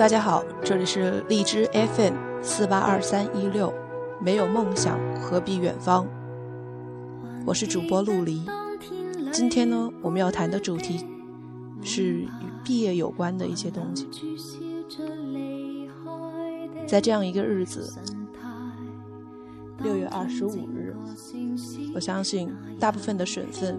[0.00, 3.70] 大家好，这里是荔枝 FM 四八二三一六，
[4.18, 6.06] 没有梦想何必远方？
[7.44, 8.42] 我是主播陆离。
[9.30, 11.06] 今天呢，我们要谈的主题
[11.82, 12.26] 是与
[12.64, 14.08] 毕业有关的一些东西。
[16.88, 17.92] 在这样一个日子，
[19.82, 20.96] 六月二十五日，
[21.94, 23.78] 我相信大部分的省份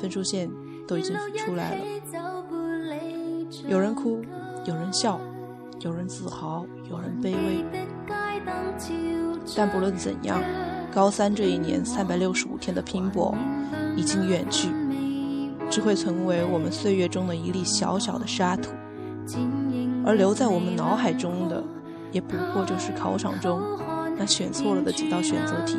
[0.00, 0.48] 分数线
[0.86, 1.84] 都已经出来了。
[3.68, 4.22] 有人哭，
[4.64, 5.20] 有人笑，
[5.80, 7.64] 有人自豪，有人卑微。
[9.56, 10.42] 但不论怎样，
[10.92, 13.34] 高三这一年三百六十五天的拼搏
[13.96, 14.68] 已经远去，
[15.70, 18.70] 只会成为我们岁月中的一粒小小的沙土，
[20.04, 21.62] 而留在我们脑海中的。
[22.10, 23.60] 也不过就是考场中
[24.16, 25.76] 那选错了的几道选择题，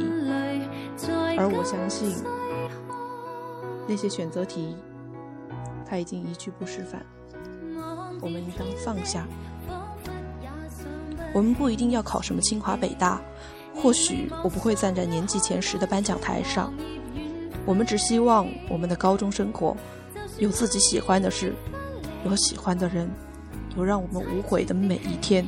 [1.35, 2.15] 而我相信
[3.87, 4.75] 那些选择题，
[5.87, 7.03] 他已经一去不复返。
[8.21, 9.27] 我们应当放下。
[11.33, 13.21] 我们不一定要考什么清华北大，
[13.75, 16.73] 或许我不会站在年级前十的颁奖台上。
[17.65, 19.75] 我们只希望我们的高中生活
[20.39, 21.53] 有自己喜欢的事，
[22.25, 23.09] 有喜欢的人，
[23.77, 25.47] 有让我们无悔的每一天。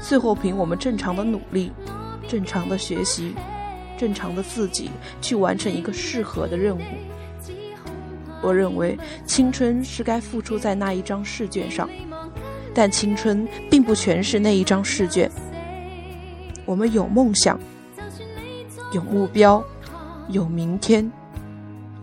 [0.00, 1.70] 最后，凭我们正常的努力、
[2.26, 3.34] 正常的学习、
[3.98, 6.80] 正常的自己去完成一个适合的任务。
[8.42, 11.88] 我认为，青春是该付出在那一张试卷上，
[12.74, 15.30] 但青春并不全是那一张试卷。
[16.64, 17.58] 我们有梦想，
[18.92, 19.62] 有目标，
[20.28, 21.10] 有明天，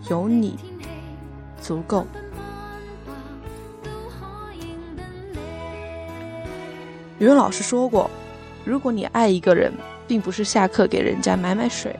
[0.10, 0.58] 有你，
[1.62, 2.06] 足够。
[7.18, 8.10] 语文老师说过，
[8.64, 9.74] 如果你爱一个人，
[10.08, 11.94] 并不是下课给人家买买水，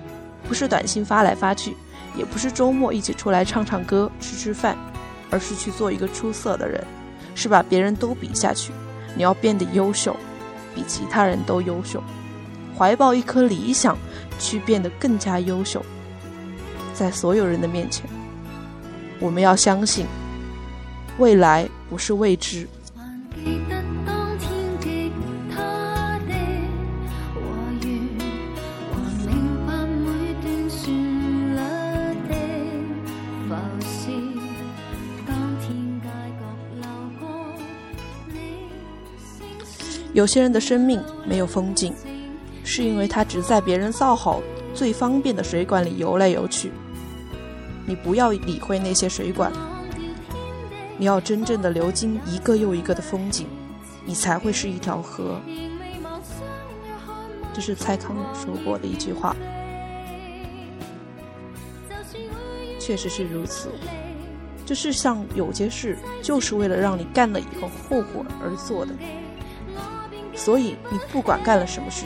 [0.48, 1.76] 不是短信发来发去，
[2.16, 4.78] 也不是周末一起出来唱唱歌、吃吃饭，
[5.30, 6.82] 而是去做一个出色的人，
[7.36, 8.72] 是把别人都比下去。
[9.16, 10.16] 你要变得优秀，
[10.76, 12.04] 比其他人都优秀，
[12.78, 13.98] 怀抱一颗理想，
[14.40, 15.84] 去变得更加优秀。
[16.94, 18.10] 在所有人的面前，
[19.20, 20.06] 我们要相信，
[21.18, 22.68] 未来不是未知。
[40.14, 41.94] 有些人的生命没有风景，
[42.64, 44.42] 是因为他只在别人造好、
[44.74, 46.72] 最方便的水管里游来游去。
[47.86, 49.52] 你不要理会那些水管，
[50.98, 53.48] 你要真正的流经一个又一个的风景，
[54.06, 55.40] 你才会是一条河。
[57.54, 59.36] 这是蔡康永说过的一句话，
[62.80, 63.70] 确实是如此。
[64.66, 68.94] 这世上有些事，就是为了让你干了以后后悔而做的。
[70.50, 72.06] 所以，你不管干了什么事，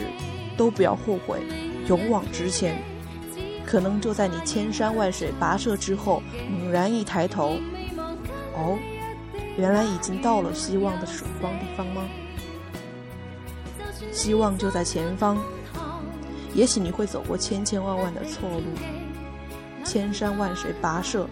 [0.54, 1.40] 都不要后悔，
[1.88, 2.76] 勇往直前。
[3.64, 7.56] 可能就在你千山万水跋涉之后，猛然一抬头，
[8.54, 8.78] 哦，
[9.56, 12.02] 原来已经到了希望的曙光地方吗？
[14.12, 15.42] 希望就在前方。
[16.52, 18.66] 也许你会走过千千万万的错路，
[19.86, 21.26] 千山万水跋涉，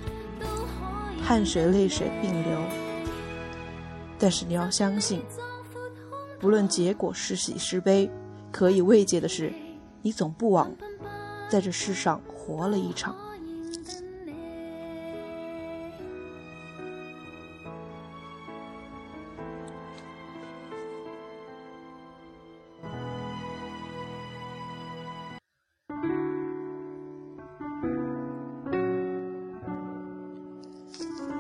[1.23, 2.59] 汗水泪水并流，
[4.19, 5.23] 但是你要相信。
[6.43, 8.11] 不论结果是喜是悲，
[8.51, 9.53] 可以慰藉的是，
[10.03, 10.75] 你总不枉
[11.49, 13.15] 在这世上活了一场。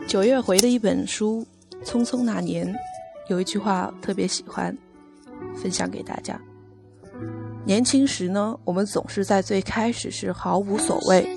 [0.06, 1.44] 九月回的一本书
[1.84, 2.72] 《匆匆那年》，
[3.28, 4.76] 有一句话特别喜欢。
[5.56, 6.40] 分享给大家。
[7.64, 11.28] 年轻时呢，我们总是在最开始时毫无所谓，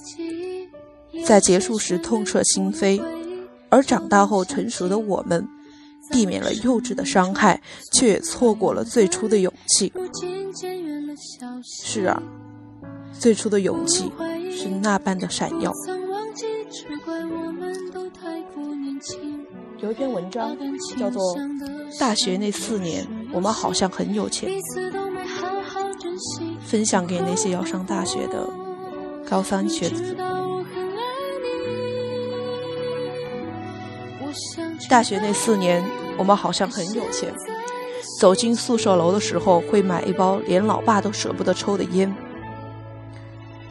[1.24, 3.00] 在结束时痛彻心扉；
[3.70, 5.48] 而长大后成熟的我们，
[6.12, 7.62] 避免了幼稚的伤害，
[7.94, 9.94] 却也错过了最初的勇气。
[11.64, 12.22] 是啊，
[13.14, 14.12] 最初的勇气
[14.52, 15.72] 是那般的闪耀。
[19.80, 20.58] 有一篇文章
[20.98, 21.22] 叫做
[22.00, 23.04] 《大学那四年》。
[23.34, 24.50] 我们好像很有钱，
[26.62, 28.50] 分享给那些要上大学的
[29.30, 30.16] 高三学子。
[34.90, 35.84] 大学那四年，
[36.18, 37.34] 我们好像很有钱，
[38.20, 42.14] 走进宿舍楼的时候会买一包连老爸都舍不得抽的烟。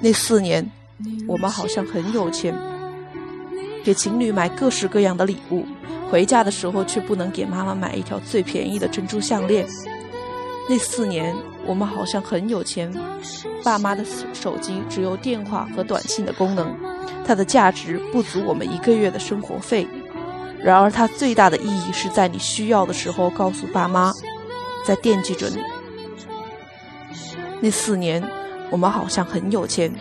[0.00, 0.70] 那四年，
[1.26, 2.54] 我们好像很有钱，
[3.84, 5.66] 给情侣买各式各样的礼物，
[6.10, 9.66] 回家的时候却不能给妈妈买一条最便宜的珍珠项链。
[10.66, 11.36] 那四年，
[11.66, 12.90] 我们好像很有钱，
[13.62, 14.02] 爸妈的
[14.32, 16.74] 手机只有电话和短信的功能，
[17.26, 19.86] 它的价值不足我们一个月的生活费。
[20.62, 24.14] 然而，它最大的意义是在你需要的时候告诉爸妈，
[24.86, 25.58] 在惦记着你。
[27.60, 28.26] 那四年，
[28.70, 29.92] 我们好像很有钱。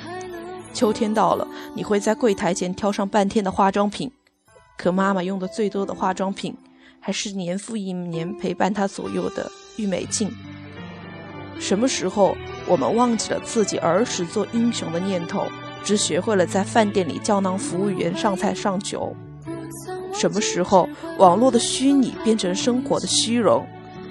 [0.73, 4.11] 秋天到了，你会在柜台前挑上半天的化妆品，
[4.77, 6.55] 可妈妈用的最多的化妆品，
[6.99, 10.29] 还是年复一年陪伴她左右的郁美净。
[11.59, 12.35] 什么时候，
[12.67, 15.45] 我们忘记了自己儿时做英雄的念头，
[15.83, 19.15] 只学会了在饭店里叫囔服务员上菜上酒？
[20.11, 23.65] 什么时候，网络的虚拟变成生活的虚荣，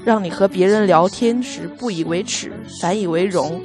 [0.04, 3.60] 让你和别人聊天时不以为耻，反以为荣？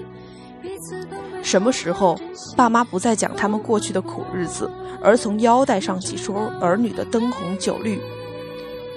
[1.48, 2.20] 什么时候，
[2.58, 4.70] 爸妈不再讲他们过去的苦日子，
[5.02, 8.02] 而从腰带上挤出儿女的灯红酒绿？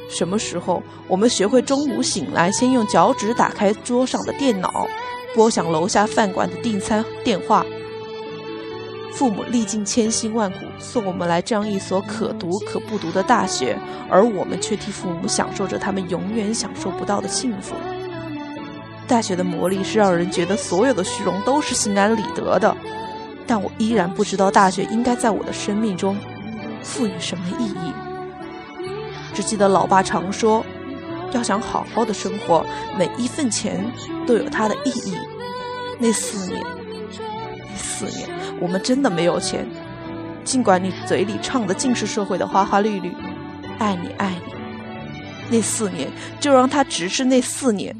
[0.08, 4.84] 什么时候，我们学会中午醒来先用脚趾打开桌上的电脑，
[5.32, 7.64] 拨响楼下饭馆的订餐电话？
[9.12, 13.78] 父母历尽千辛万苦送我们来这样一所可读可不读的大学，
[14.10, 17.76] 而我们却替父母享受着他们永远享受不到的幸福。
[19.10, 22.76] 大学的魔力是让人觉得所有的虚荣都是心安理得的，
[23.44, 26.16] 但我依然不知道大学应该在我的生命中
[26.80, 27.92] 赋予什么意义。
[29.34, 30.64] 只记得老爸常说，
[31.32, 32.64] 要想好好的生活，
[32.96, 33.84] 每一份钱
[34.28, 35.16] 都有它的意义。
[35.98, 36.62] 那四年，
[37.68, 38.28] 那四年，
[38.60, 39.66] 我们真的没有钱。
[40.44, 43.12] 尽管你嘴里唱的尽是社会的花花绿绿，
[43.80, 44.30] 爱你爱
[45.50, 46.08] 你，那四年
[46.38, 47.92] 就让它只是那四年。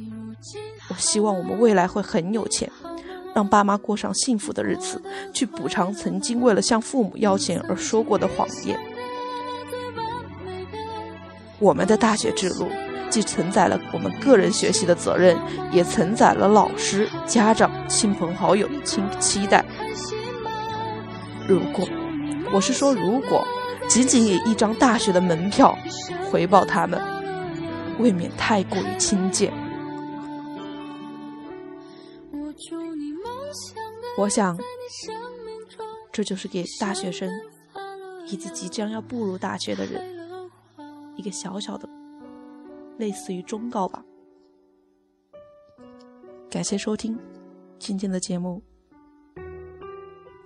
[0.91, 2.69] 我希望我们未来会很有钱，
[3.33, 5.01] 让爸妈过上幸福的日子，
[5.33, 8.77] 去补偿曾经为了向父母要钱而说过的谎言。
[11.61, 12.67] 我们的大学之路，
[13.09, 15.37] 既承载了我们个人学习的责任，
[15.71, 19.65] 也承载了老师、家长、亲朋好友的期期待。
[21.47, 21.87] 如果，
[22.53, 23.47] 我是说，如果
[23.89, 25.77] 仅仅以一张大学的门票
[26.31, 27.01] 回报他们，
[27.99, 29.53] 未免太过于轻贱。
[34.21, 34.55] 我想，
[36.13, 37.27] 这就是给大学生
[38.27, 40.51] 以及即将要步入大学的人
[41.17, 41.89] 一个小小的、
[42.99, 44.05] 类似于忠告吧。
[46.51, 47.19] 感谢收听
[47.79, 48.63] 今天的节目，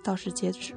[0.01, 0.73] 到此截止。